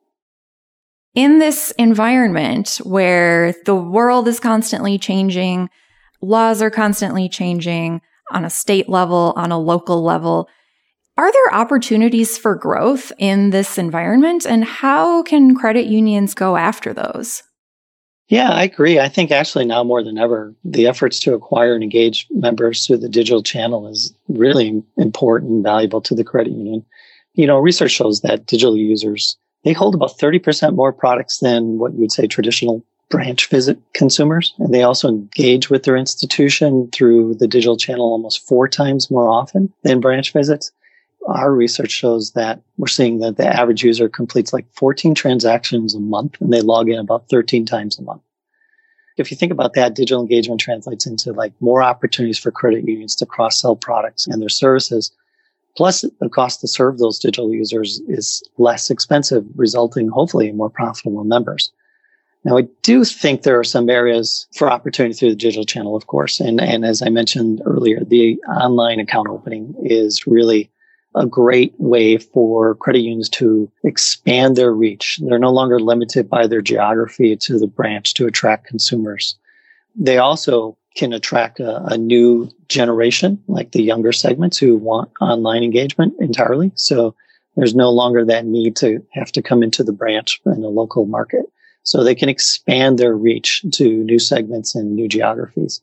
In 1.16 1.40
this 1.40 1.72
environment 1.78 2.80
where 2.84 3.54
the 3.66 3.76
world 3.76 4.28
is 4.28 4.40
constantly 4.40 4.98
changing, 4.98 5.70
laws 6.22 6.62
are 6.62 6.72
constantly 6.72 7.30
changing 7.30 8.02
on 8.32 8.46
a 8.46 8.50
state 8.50 8.90
level, 8.90 9.34
on 9.36 9.52
a 9.52 9.60
local 9.60 10.04
level, 10.04 10.48
are 11.18 11.32
there 11.32 11.54
opportunities 11.54 12.38
for 12.38 12.56
growth 12.56 13.12
in 13.18 13.50
this 13.50 13.78
environment 13.78 14.46
and 14.46 14.64
how 14.64 15.22
can 15.24 15.54
credit 15.54 15.86
unions 15.86 16.34
go 16.34 16.56
after 16.56 16.94
those? 16.94 17.44
Yeah, 18.30 18.52
I 18.52 18.64
agree. 18.64 19.00
I 19.00 19.10
think 19.10 19.30
actually 19.30 19.66
now 19.66 19.84
more 19.84 20.02
than 20.02 20.18
ever, 20.18 20.56
the 20.64 20.88
efforts 20.88 21.20
to 21.22 21.34
acquire 21.34 21.74
and 21.74 21.84
engage 21.84 22.28
members 22.30 22.86
through 22.86 23.00
the 23.00 23.10
digital 23.10 23.44
channel 23.44 23.88
is 23.88 24.14
really 24.30 24.82
important 24.98 25.52
and 25.52 25.64
valuable 25.64 26.00
to 26.02 26.16
the 26.16 26.24
credit 26.24 26.54
union. 26.54 26.86
You 27.34 27.48
know, 27.48 27.58
research 27.58 27.92
shows 27.92 28.22
that 28.22 28.46
digital 28.46 28.78
users, 28.78 29.36
they 29.66 29.74
hold 29.74 29.96
about 29.96 30.18
30% 30.20 30.74
more 30.76 30.94
products 30.94 31.40
than 31.40 31.80
what 31.80 31.94
you 31.94 32.00
would 32.00 32.14
say 32.14 32.28
traditional 32.28 32.86
branch 33.10 33.50
visit 33.50 33.80
consumers. 33.94 34.54
And 34.60 34.74
they 34.74 34.84
also 34.84 35.08
engage 35.08 35.70
with 35.70 35.84
their 35.84 35.98
institution 35.98 36.90
through 36.92 37.36
the 37.36 37.48
digital 37.48 37.78
channel 37.78 38.06
almost 38.06 38.48
four 38.48 38.68
times 38.68 39.10
more 39.10 39.28
often 39.28 39.74
than 39.84 40.00
branch 40.00 40.32
visits 40.32 40.72
our 41.28 41.54
research 41.54 41.92
shows 41.92 42.32
that 42.32 42.62
we're 42.78 42.88
seeing 42.88 43.20
that 43.20 43.38
the 43.38 43.48
average 43.48 43.84
user 43.84 44.10
completes 44.10 44.54
like 44.54 44.66
14 44.74 45.14
transactions 45.16 45.94
a 45.94 46.00
month 46.00 46.40
and 46.40 46.52
they 46.52 46.62
log 46.62 46.90
in 46.90 47.00
about 47.00 47.30
13 47.30 47.66
times 47.66 48.00
a 48.00 48.02
month. 48.02 48.22
If 49.18 49.30
you 49.30 49.38
think 49.38 49.52
about 49.52 49.74
that, 49.74 49.96
digital 49.96 50.22
engagement 50.22 50.62
translates 50.62 51.06
into 51.06 51.34
like 51.34 51.54
more 51.60 51.84
opportunities 51.84 52.40
for 52.40 52.52
credit 52.52 52.88
unions 52.88 53.16
to 53.18 53.26
cross 53.26 53.62
sell 53.62 53.76
products 53.76 54.28
and 54.28 54.42
their 54.42 54.50
services. 54.50 55.12
Plus, 55.76 56.04
the 56.20 56.30
cost 56.30 56.62
to 56.62 56.68
serve 56.68 56.98
those 56.98 57.20
digital 57.20 57.54
users 57.54 58.02
is 58.08 58.42
less 58.58 58.90
expensive, 58.90 59.46
resulting 59.56 60.10
hopefully 60.10 60.50
in 60.50 60.58
more 60.58 60.70
profitable 60.70 61.24
members. 61.24 61.72
Now, 62.50 62.58
I 62.58 62.64
do 62.82 63.06
think 63.06 63.44
there 63.44 63.60
are 63.60 63.64
some 63.64 63.92
areas 63.92 64.48
for 64.56 64.72
opportunity 64.72 65.14
through 65.14 65.30
the 65.30 65.36
digital 65.36 65.66
channel, 65.66 65.96
of 65.96 66.08
course. 66.08 66.40
And, 66.40 66.60
and 66.60 66.84
as 66.84 67.04
I 67.04 67.10
mentioned 67.10 67.62
earlier, 67.64 68.04
the 68.04 68.40
online 68.48 69.00
account 69.00 69.28
opening 69.28 69.76
is 69.84 70.26
really 70.26 70.72
a 71.14 71.28
great 71.28 71.76
way 71.78 72.18
for 72.18 72.74
credit 72.74 73.02
unions 73.02 73.30
to 73.30 73.72
expand 73.84 74.56
their 74.56 74.74
reach. 74.74 75.20
They're 75.22 75.38
no 75.38 75.52
longer 75.52 75.80
limited 75.80 76.28
by 76.28 76.48
their 76.48 76.64
geography 76.64 77.36
to 77.36 77.60
the 77.60 77.68
branch 77.68 78.16
to 78.16 78.26
attract 78.26 78.66
consumers. 78.66 79.36
They 79.96 80.18
also 80.18 80.76
can 80.96 81.14
attract 81.14 81.60
a, 81.60 81.84
a, 81.84 82.00
new 82.00 82.50
generation, 82.68 83.44
like 83.48 83.74
the 83.74 83.84
younger 83.84 84.12
segments 84.12 84.58
who 84.58 84.76
want 84.76 85.12
online 85.22 85.62
engagement 85.62 86.16
entirely. 86.20 86.72
So 86.74 87.14
there's 87.56 87.76
no 87.76 87.92
longer 87.92 88.26
that 88.26 88.48
need 88.48 88.76
to 88.78 89.06
have 89.14 89.32
to 89.34 89.44
come 89.44 89.62
into 89.62 89.84
the 89.84 89.94
branch 89.94 90.42
in 90.48 90.64
a 90.64 90.70
local 90.70 91.06
market. 91.06 91.46
So 91.84 92.04
they 92.04 92.16
can 92.16 92.30
expand 92.30 92.98
their 92.98 93.16
reach 93.16 93.64
to 93.74 94.04
new 94.04 94.20
segments 94.20 94.76
and 94.76 94.96
new 94.96 95.08
geographies. 95.08 95.82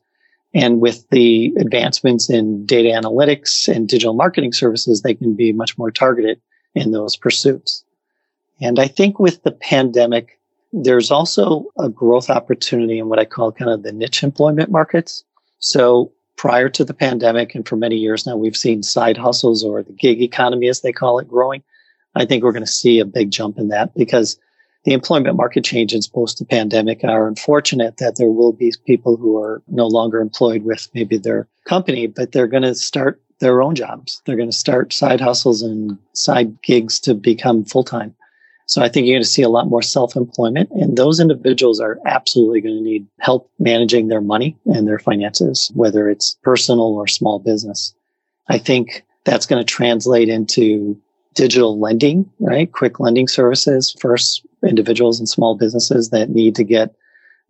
And 0.53 0.79
with 0.79 1.07
the 1.09 1.53
advancements 1.59 2.29
in 2.29 2.65
data 2.65 2.89
analytics 2.89 3.67
and 3.67 3.87
digital 3.87 4.13
marketing 4.13 4.53
services, 4.53 5.01
they 5.01 5.13
can 5.13 5.35
be 5.35 5.51
much 5.51 5.77
more 5.77 5.91
targeted 5.91 6.39
in 6.73 6.91
those 6.91 7.15
pursuits. 7.15 7.83
And 8.61 8.79
I 8.79 8.87
think 8.87 9.19
with 9.19 9.43
the 9.43 9.51
pandemic, 9.51 10.39
there's 10.73 11.11
also 11.11 11.65
a 11.77 11.89
growth 11.89 12.29
opportunity 12.29 12.99
in 12.99 13.09
what 13.09 13.19
I 13.19 13.25
call 13.25 13.51
kind 13.51 13.71
of 13.71 13.83
the 13.83 13.91
niche 13.91 14.23
employment 14.23 14.71
markets. 14.71 15.23
So 15.59 16.11
prior 16.37 16.69
to 16.69 16.85
the 16.85 16.93
pandemic, 16.93 17.55
and 17.55 17.67
for 17.67 17.75
many 17.75 17.95
years 17.95 18.25
now, 18.25 18.37
we've 18.37 18.57
seen 18.57 18.83
side 18.83 19.17
hustles 19.17 19.63
or 19.63 19.83
the 19.83 19.93
gig 19.93 20.21
economy, 20.21 20.67
as 20.67 20.81
they 20.81 20.91
call 20.91 21.19
it, 21.19 21.27
growing. 21.27 21.63
I 22.15 22.25
think 22.25 22.43
we're 22.43 22.51
going 22.51 22.65
to 22.65 22.71
see 22.71 22.99
a 22.99 23.05
big 23.05 23.31
jump 23.31 23.57
in 23.57 23.67
that 23.69 23.93
because 23.95 24.39
the 24.87 24.93
employment 24.93 25.35
market 25.35 25.65
changes 25.65 26.07
post 26.07 26.39
the 26.39 26.45
pandemic 26.45 27.03
are 27.03 27.27
unfortunate 27.27 27.97
that 27.97 28.15
there 28.15 28.29
will 28.29 28.53
be 28.53 28.73
people 28.85 29.17
who 29.17 29.37
are 29.37 29.61
no 29.67 29.85
longer 29.85 30.21
employed 30.21 30.63
with 30.63 30.87
maybe 30.93 31.17
their 31.17 31.45
company, 31.65 32.07
but 32.07 32.31
they're 32.31 32.47
going 32.47 32.63
to 32.63 32.73
start 32.73 33.21
their 33.39 33.61
own 33.61 33.75
jobs. 33.75 34.21
They're 34.23 34.37
going 34.37 34.49
to 34.49 34.55
start 34.55 34.93
side 34.93 35.19
hustles 35.19 35.61
and 35.61 35.97
side 36.13 36.61
gigs 36.61 37.01
to 37.01 37.13
become 37.13 37.65
full 37.65 37.83
time. 37.83 38.15
So 38.65 38.81
I 38.81 38.87
think 38.87 39.07
you're 39.07 39.15
going 39.15 39.23
to 39.23 39.29
see 39.29 39.41
a 39.41 39.49
lot 39.49 39.67
more 39.67 39.81
self 39.81 40.15
employment, 40.15 40.69
and 40.71 40.97
those 40.97 41.19
individuals 41.19 41.81
are 41.81 41.99
absolutely 42.05 42.61
going 42.61 42.77
to 42.77 42.81
need 42.81 43.05
help 43.19 43.51
managing 43.59 44.07
their 44.07 44.21
money 44.21 44.55
and 44.67 44.87
their 44.87 44.99
finances, 44.99 45.69
whether 45.75 46.09
it's 46.09 46.37
personal 46.43 46.95
or 46.95 47.07
small 47.07 47.39
business. 47.39 47.93
I 48.47 48.57
think 48.57 49.03
that's 49.25 49.47
going 49.47 49.59
to 49.59 49.69
translate 49.69 50.29
into 50.29 50.97
digital 51.37 51.79
lending, 51.79 52.29
right? 52.39 52.71
Quick 52.71 52.99
lending 52.99 53.27
services 53.27 53.95
for 54.01 54.17
individuals 54.67 55.19
and 55.19 55.29
small 55.29 55.55
businesses 55.55 56.09
that 56.09 56.31
need 56.31 56.55
to 56.55 56.63
get 56.63 56.95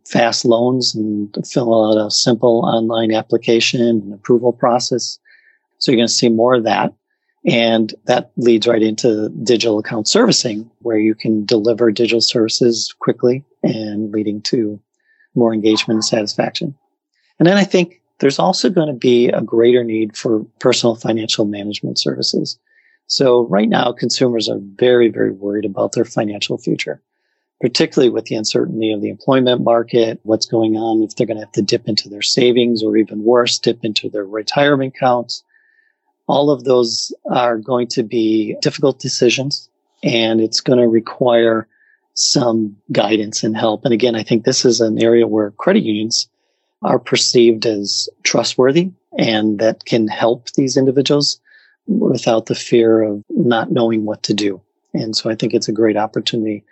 fast 0.05 0.43
loans 0.43 0.93
and 0.93 1.35
fill 1.47 1.73
out 1.73 2.05
a 2.05 2.11
simple 2.11 2.65
online 2.65 3.13
application 3.13 3.81
and 3.81 4.13
approval 4.13 4.51
process. 4.51 5.17
So 5.79 5.91
you're 5.91 5.97
going 5.97 6.07
to 6.07 6.13
see 6.13 6.27
more 6.29 6.55
of 6.55 6.65
that. 6.65 6.93
And 7.45 7.95
that 8.07 8.31
leads 8.35 8.67
right 8.67 8.83
into 8.83 9.29
digital 9.43 9.79
account 9.79 10.09
servicing, 10.09 10.69
where 10.79 10.97
you 10.97 11.15
can 11.15 11.45
deliver 11.45 11.89
digital 11.89 12.19
services 12.19 12.93
quickly 12.99 13.45
and 13.63 14.11
leading 14.11 14.41
to 14.43 14.77
more 15.33 15.53
engagement 15.53 15.97
and 15.97 16.05
satisfaction. 16.05 16.75
And 17.39 17.47
then 17.47 17.55
I 17.55 17.63
think 17.63 18.01
there's 18.19 18.39
also 18.39 18.69
going 18.69 18.87
to 18.87 18.99
be 18.99 19.29
a 19.29 19.41
greater 19.41 19.83
need 19.83 20.17
for 20.17 20.43
personal 20.59 20.95
financial 20.95 21.45
management 21.45 21.99
services. 21.99 22.59
So 23.07 23.47
right 23.47 23.69
now, 23.69 23.93
consumers 23.93 24.49
are 24.49 24.59
very, 24.59 25.07
very 25.07 25.31
worried 25.31 25.65
about 25.65 25.93
their 25.93 26.05
financial 26.05 26.57
future, 26.57 27.01
particularly 27.61 28.09
with 28.09 28.25
the 28.25 28.35
uncertainty 28.35 28.91
of 28.91 29.01
the 29.01 29.09
employment 29.09 29.63
market, 29.63 30.19
what's 30.23 30.45
going 30.45 30.75
on 30.75 31.01
if 31.01 31.15
they're 31.15 31.25
going 31.25 31.37
to 31.37 31.45
have 31.45 31.53
to 31.53 31.61
dip 31.61 31.87
into 31.87 32.09
their 32.09 32.21
savings 32.21 32.83
or 32.83 32.97
even 32.97 33.23
worse, 33.23 33.57
dip 33.57 33.83
into 33.83 34.09
their 34.09 34.25
retirement 34.25 34.93
accounts. 34.95 35.41
All 36.27 36.51
of 36.51 36.65
those 36.65 37.13
are 37.31 37.57
going 37.57 37.87
to 37.87 38.03
be 38.03 38.57
difficult 38.61 38.99
decisions 38.99 39.69
and 40.03 40.41
it's 40.41 40.59
going 40.59 40.79
to 40.79 40.87
require 40.87 41.67
some 42.13 42.75
guidance 42.91 43.43
and 43.43 43.55
help. 43.55 43.85
And 43.85 43.93
again, 43.93 44.15
I 44.15 44.23
think 44.23 44.43
this 44.43 44.65
is 44.65 44.81
an 44.81 45.01
area 45.01 45.27
where 45.27 45.51
credit 45.51 45.83
unions 45.83 46.27
are 46.81 46.99
perceived 46.99 47.65
as 47.65 48.09
trustworthy 48.23 48.91
and 49.17 49.59
that 49.59 49.85
can 49.85 50.09
help 50.09 50.51
these 50.51 50.75
individuals 50.75 51.39
without 51.87 52.45
the 52.45 52.55
fear 52.55 53.01
of 53.01 53.23
not 53.29 53.71
knowing 53.71 54.05
what 54.05 54.23
to 54.23 54.33
do. 54.33 54.61
And 54.93 55.15
so 55.15 55.29
I 55.29 55.35
think 55.35 55.53
it's 55.53 55.67
a 55.67 55.73
great 55.73 55.97
opportunity 55.97 56.63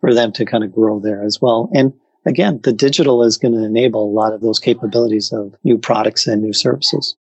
for 0.00 0.14
them 0.14 0.32
to 0.32 0.44
kind 0.44 0.64
of 0.64 0.72
grow 0.72 1.00
there 1.00 1.24
as 1.24 1.40
well. 1.40 1.70
And 1.74 1.92
again, 2.26 2.60
the 2.62 2.72
digital 2.72 3.22
is 3.22 3.38
going 3.38 3.54
to 3.54 3.64
enable 3.64 4.04
a 4.04 4.14
lot 4.14 4.32
of 4.32 4.40
those 4.40 4.58
capabilities 4.58 5.32
of 5.32 5.54
new 5.64 5.78
products 5.78 6.26
and 6.26 6.42
new 6.42 6.52
services. 6.52 7.16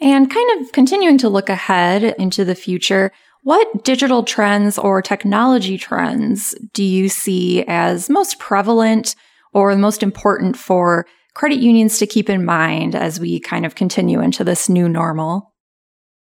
And 0.00 0.30
kind 0.30 0.60
of 0.60 0.72
continuing 0.72 1.18
to 1.18 1.28
look 1.28 1.48
ahead 1.48 2.04
into 2.18 2.44
the 2.44 2.54
future, 2.54 3.10
what 3.42 3.84
digital 3.84 4.22
trends 4.22 4.78
or 4.78 5.02
technology 5.02 5.76
trends 5.76 6.54
do 6.72 6.84
you 6.84 7.08
see 7.08 7.64
as 7.66 8.08
most 8.08 8.38
prevalent 8.38 9.16
or 9.52 9.74
the 9.74 9.80
most 9.80 10.02
important 10.02 10.56
for 10.56 11.06
credit 11.34 11.58
unions 11.58 11.98
to 11.98 12.06
keep 12.06 12.28
in 12.28 12.44
mind 12.44 12.94
as 12.94 13.18
we 13.18 13.40
kind 13.40 13.66
of 13.66 13.74
continue 13.74 14.20
into 14.20 14.44
this 14.44 14.68
new 14.68 14.88
normal? 14.88 15.52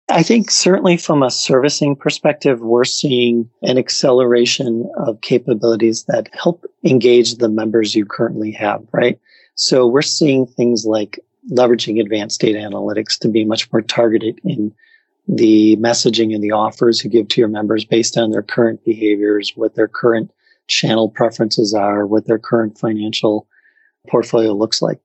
I 0.08 0.22
think 0.22 0.50
certainly 0.50 0.98
from 0.98 1.22
a 1.22 1.30
servicing 1.30 1.96
perspective, 1.96 2.60
we're 2.60 2.84
seeing 2.84 3.48
an 3.62 3.78
acceleration 3.78 4.90
of 4.98 5.20
capabilities 5.22 6.04
that 6.04 6.28
help 6.34 6.66
engage 6.84 7.36
the 7.36 7.48
members 7.48 7.94
you 7.94 8.04
currently 8.04 8.52
have, 8.52 8.82
right? 8.92 9.18
So 9.54 9.86
we're 9.86 10.02
seeing 10.02 10.46
things 10.46 10.84
like 10.84 11.18
leveraging 11.50 12.00
advanced 12.00 12.40
data 12.40 12.58
analytics 12.58 13.18
to 13.20 13.28
be 13.28 13.44
much 13.44 13.70
more 13.72 13.80
targeted 13.80 14.40
in 14.44 14.74
the 15.26 15.76
messaging 15.76 16.34
and 16.34 16.44
the 16.44 16.50
offers 16.50 17.02
you 17.02 17.08
give 17.08 17.28
to 17.28 17.40
your 17.40 17.48
members 17.48 17.84
based 17.84 18.18
on 18.18 18.30
their 18.30 18.42
current 18.42 18.84
behaviors, 18.84 19.52
what 19.56 19.74
their 19.74 19.88
current 19.88 20.30
channel 20.66 21.08
preferences 21.08 21.72
are, 21.72 22.06
what 22.06 22.26
their 22.26 22.38
current 22.38 22.78
financial 22.78 23.46
portfolio 24.08 24.52
looks 24.52 24.82
like. 24.82 25.00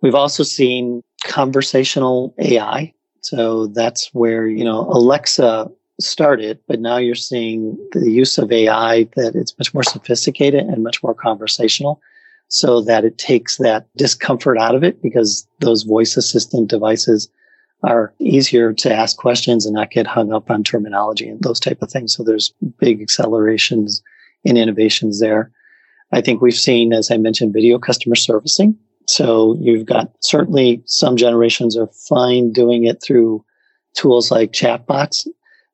We've 0.00 0.14
also 0.14 0.44
seen 0.44 1.02
conversational 1.24 2.34
AI 2.38 2.92
so 3.22 3.68
that's 3.68 4.08
where, 4.12 4.46
you 4.46 4.64
know, 4.64 4.80
Alexa 4.80 5.70
started, 6.00 6.58
but 6.66 6.80
now 6.80 6.96
you're 6.96 7.14
seeing 7.14 7.78
the 7.92 8.10
use 8.10 8.36
of 8.36 8.50
AI 8.50 9.04
that 9.16 9.34
it's 9.34 9.56
much 9.58 9.72
more 9.72 9.84
sophisticated 9.84 10.64
and 10.64 10.82
much 10.82 11.02
more 11.02 11.14
conversational 11.14 12.00
so 12.48 12.80
that 12.82 13.04
it 13.04 13.18
takes 13.18 13.56
that 13.58 13.86
discomfort 13.96 14.58
out 14.58 14.74
of 14.74 14.82
it 14.82 15.00
because 15.00 15.46
those 15.60 15.84
voice 15.84 16.16
assistant 16.16 16.68
devices 16.68 17.28
are 17.84 18.12
easier 18.18 18.72
to 18.72 18.92
ask 18.92 19.16
questions 19.16 19.66
and 19.66 19.74
not 19.74 19.90
get 19.90 20.06
hung 20.06 20.32
up 20.32 20.50
on 20.50 20.62
terminology 20.62 21.28
and 21.28 21.40
those 21.42 21.60
type 21.60 21.80
of 21.80 21.90
things. 21.90 22.14
So 22.14 22.22
there's 22.22 22.52
big 22.78 23.00
accelerations 23.00 24.02
in 24.44 24.56
innovations 24.56 25.20
there. 25.20 25.50
I 26.12 26.20
think 26.20 26.42
we've 26.42 26.54
seen, 26.54 26.92
as 26.92 27.10
I 27.10 27.16
mentioned, 27.16 27.52
video 27.52 27.78
customer 27.78 28.16
servicing 28.16 28.76
so 29.08 29.56
you've 29.60 29.86
got 29.86 30.12
certainly 30.20 30.82
some 30.86 31.16
generations 31.16 31.76
are 31.76 31.88
fine 32.08 32.52
doing 32.52 32.84
it 32.84 33.02
through 33.02 33.44
tools 33.94 34.30
like 34.30 34.52
chatbots, 34.52 35.26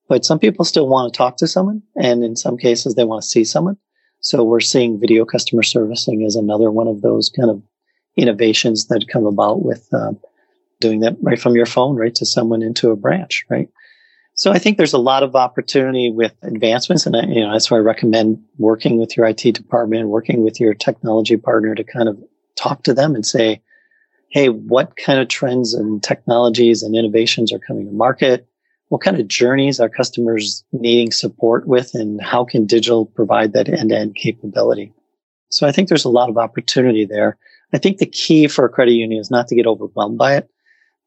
but 0.08 0.24
some 0.24 0.38
people 0.38 0.64
still 0.64 0.88
want 0.88 1.12
to 1.12 1.16
talk 1.16 1.36
to 1.38 1.46
someone. 1.46 1.82
And 1.96 2.24
in 2.24 2.36
some 2.36 2.56
cases, 2.56 2.94
they 2.94 3.04
want 3.04 3.22
to 3.22 3.28
see 3.28 3.44
someone. 3.44 3.76
So 4.20 4.42
we're 4.42 4.60
seeing 4.60 5.00
video 5.00 5.24
customer 5.24 5.62
servicing 5.62 6.24
as 6.24 6.34
another 6.34 6.70
one 6.70 6.88
of 6.88 7.02
those 7.02 7.28
kind 7.28 7.50
of 7.50 7.62
innovations 8.16 8.88
that 8.88 9.06
come 9.08 9.26
about 9.26 9.64
with 9.64 9.86
um, 9.92 10.18
doing 10.80 11.00
that 11.00 11.16
right 11.22 11.40
from 11.40 11.54
your 11.54 11.66
phone, 11.66 11.96
right 11.96 12.14
to 12.16 12.26
someone 12.26 12.62
into 12.62 12.90
a 12.90 12.96
branch, 12.96 13.44
right? 13.48 13.68
So 14.34 14.52
I 14.52 14.58
think 14.58 14.76
there's 14.76 14.92
a 14.92 14.98
lot 14.98 15.24
of 15.24 15.34
opportunity 15.34 16.12
with 16.12 16.32
advancements, 16.42 17.06
and 17.06 17.16
you 17.34 17.40
know 17.40 17.52
that's 17.52 17.70
why 17.70 17.78
I 17.78 17.80
recommend 17.80 18.40
working 18.56 18.98
with 18.98 19.16
your 19.16 19.26
IT 19.26 19.42
department, 19.54 20.08
working 20.08 20.44
with 20.44 20.60
your 20.60 20.74
technology 20.74 21.36
partner 21.36 21.74
to 21.74 21.82
kind 21.82 22.08
of 22.08 22.22
talk 22.58 22.82
to 22.84 22.94
them 22.94 23.14
and 23.14 23.24
say, 23.24 23.62
hey, 24.30 24.48
what 24.48 24.96
kind 24.96 25.20
of 25.20 25.28
trends 25.28 25.72
and 25.74 26.02
technologies 26.02 26.82
and 26.82 26.94
innovations 26.94 27.52
are 27.52 27.58
coming 27.58 27.86
to 27.86 27.92
market? 27.92 28.46
What 28.88 29.02
kind 29.02 29.18
of 29.18 29.28
journeys 29.28 29.80
are 29.80 29.88
customers 29.88 30.64
needing 30.72 31.12
support 31.12 31.66
with? 31.66 31.94
And 31.94 32.20
how 32.20 32.44
can 32.44 32.66
digital 32.66 33.06
provide 33.06 33.52
that 33.52 33.68
end 33.68 33.90
to 33.90 33.96
end 33.96 34.16
capability? 34.16 34.92
So 35.50 35.66
I 35.66 35.72
think 35.72 35.88
there's 35.88 36.04
a 36.04 36.10
lot 36.10 36.28
of 36.28 36.36
opportunity 36.36 37.06
there. 37.06 37.38
I 37.72 37.78
think 37.78 37.98
the 37.98 38.06
key 38.06 38.48
for 38.48 38.64
a 38.64 38.68
credit 38.68 38.92
union 38.92 39.20
is 39.20 39.30
not 39.30 39.48
to 39.48 39.54
get 39.54 39.66
overwhelmed 39.66 40.18
by 40.18 40.36
it 40.36 40.48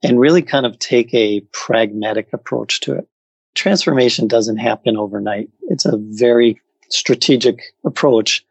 and 0.04 0.20
really 0.20 0.42
kind 0.42 0.66
of 0.66 0.80
take 0.80 1.14
a 1.14 1.42
pragmatic 1.52 2.30
approach 2.34 2.80
to 2.82 2.94
it. 2.94 3.08
Transformation 3.54 4.28
doesn't 4.28 4.58
happen 4.58 4.98
overnight. 4.98 5.50
It's 5.64 5.86
a 5.86 5.98
very 5.98 6.60
strategic 6.90 7.62
approach. 7.86 8.44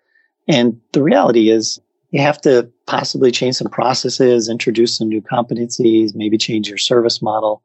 And 0.46 0.80
the 0.92 1.02
reality 1.02 1.50
is 1.50 1.80
you 2.10 2.20
have 2.20 2.40
to 2.42 2.70
possibly 2.86 3.30
change 3.30 3.56
some 3.56 3.70
processes, 3.70 4.48
introduce 4.48 4.96
some 4.96 5.08
new 5.08 5.22
competencies, 5.22 6.14
maybe 6.14 6.38
change 6.38 6.68
your 6.68 6.78
service 6.78 7.22
model. 7.22 7.62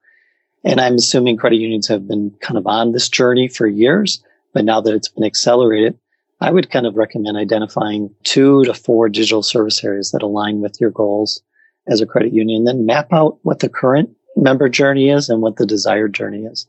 And 0.63 0.79
I'm 0.79 0.95
assuming 0.95 1.37
credit 1.37 1.57
unions 1.57 1.87
have 1.87 2.07
been 2.07 2.31
kind 2.41 2.57
of 2.57 2.67
on 2.67 2.91
this 2.91 3.09
journey 3.09 3.47
for 3.47 3.67
years, 3.67 4.23
but 4.53 4.65
now 4.65 4.81
that 4.81 4.93
it's 4.93 5.09
been 5.09 5.23
accelerated, 5.23 5.97
I 6.41 6.51
would 6.51 6.69
kind 6.69 6.85
of 6.85 6.95
recommend 6.95 7.37
identifying 7.37 8.13
two 8.23 8.63
to 8.65 8.73
four 8.73 9.09
digital 9.09 9.41
service 9.41 9.83
areas 9.83 10.11
that 10.11 10.21
align 10.21 10.61
with 10.61 10.79
your 10.79 10.91
goals 10.91 11.41
as 11.87 12.01
a 12.01 12.05
credit 12.05 12.33
union, 12.33 12.63
then 12.63 12.85
map 12.85 13.13
out 13.13 13.37
what 13.43 13.59
the 13.59 13.69
current 13.69 14.09
member 14.35 14.67
journey 14.67 15.09
is 15.09 15.29
and 15.29 15.41
what 15.41 15.55
the 15.55 15.65
desired 15.65 16.13
journey 16.13 16.45
is. 16.45 16.67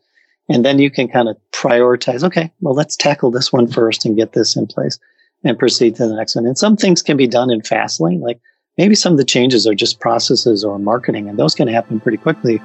And 0.48 0.64
then 0.64 0.78
you 0.78 0.90
can 0.90 1.08
kind 1.08 1.28
of 1.28 1.36
prioritize, 1.52 2.22
okay, 2.22 2.52
well, 2.60 2.74
let's 2.74 2.96
tackle 2.96 3.30
this 3.30 3.52
one 3.52 3.66
first 3.66 4.04
and 4.04 4.16
get 4.16 4.32
this 4.32 4.56
in 4.56 4.66
place 4.66 4.98
and 5.48 5.58
proceed 5.58 5.96
to 5.96 6.06
the 6.06 6.16
next 6.16 6.34
one. 6.34 6.46
And 6.46 6.58
some 6.58 6.76
things 6.76 7.02
can 7.02 7.16
be 7.16 7.26
done 7.26 7.50
in 7.50 7.60
Fastlane, 7.60 8.20
like 8.20 8.40
maybe 8.78 8.94
some 8.94 9.12
of 9.12 9.18
the 9.18 9.24
changes 9.24 9.66
are 9.66 9.74
just 9.74 10.00
processes 10.00 10.64
or 10.64 10.78
marketing, 10.78 11.28
and 11.28 11.38
those 11.38 11.54
can 11.54 11.68
happen 11.68 12.00
pretty 12.00 12.18
quickly, 12.18 12.56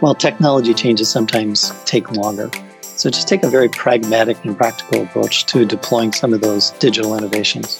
while 0.00 0.14
technology 0.14 0.74
changes 0.74 1.08
sometimes 1.08 1.72
take 1.84 2.10
longer. 2.12 2.50
So 2.82 3.10
just 3.10 3.28
take 3.28 3.42
a 3.42 3.48
very 3.48 3.68
pragmatic 3.68 4.44
and 4.44 4.56
practical 4.56 5.02
approach 5.02 5.46
to 5.46 5.64
deploying 5.64 6.12
some 6.12 6.34
of 6.34 6.40
those 6.40 6.70
digital 6.72 7.16
innovations. 7.16 7.78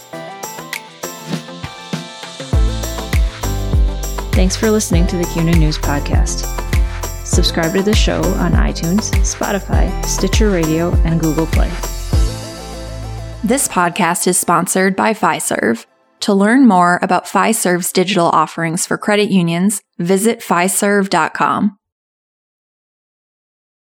Thanks 4.33 4.57
for 4.57 4.71
listening 4.71 5.07
to 5.09 5.17
the 5.17 5.25
CUNA 5.35 5.59
News 5.59 5.77
Podcast. 5.77 6.47
Subscribe 7.27 7.75
to 7.75 7.83
the 7.83 7.95
show 7.95 8.23
on 8.23 8.53
iTunes, 8.53 9.11
Spotify, 9.21 10.05
Stitcher 10.05 10.51
Radio, 10.51 10.93
and 11.05 11.21
Google 11.21 11.47
Play. 11.47 12.00
This 13.43 13.69
podcast 13.69 14.27
is 14.27 14.37
sponsored 14.37 14.95
by 14.95 15.15
Fiserv. 15.15 15.87
To 16.21 16.35
learn 16.35 16.69
more 16.69 16.99
about 17.01 17.25
Fiserv's 17.25 17.91
digital 17.91 18.27
offerings 18.27 18.85
for 18.85 18.99
credit 18.99 19.31
unions, 19.31 19.81
visit 19.99 20.41
fiserv.com. 20.41 21.80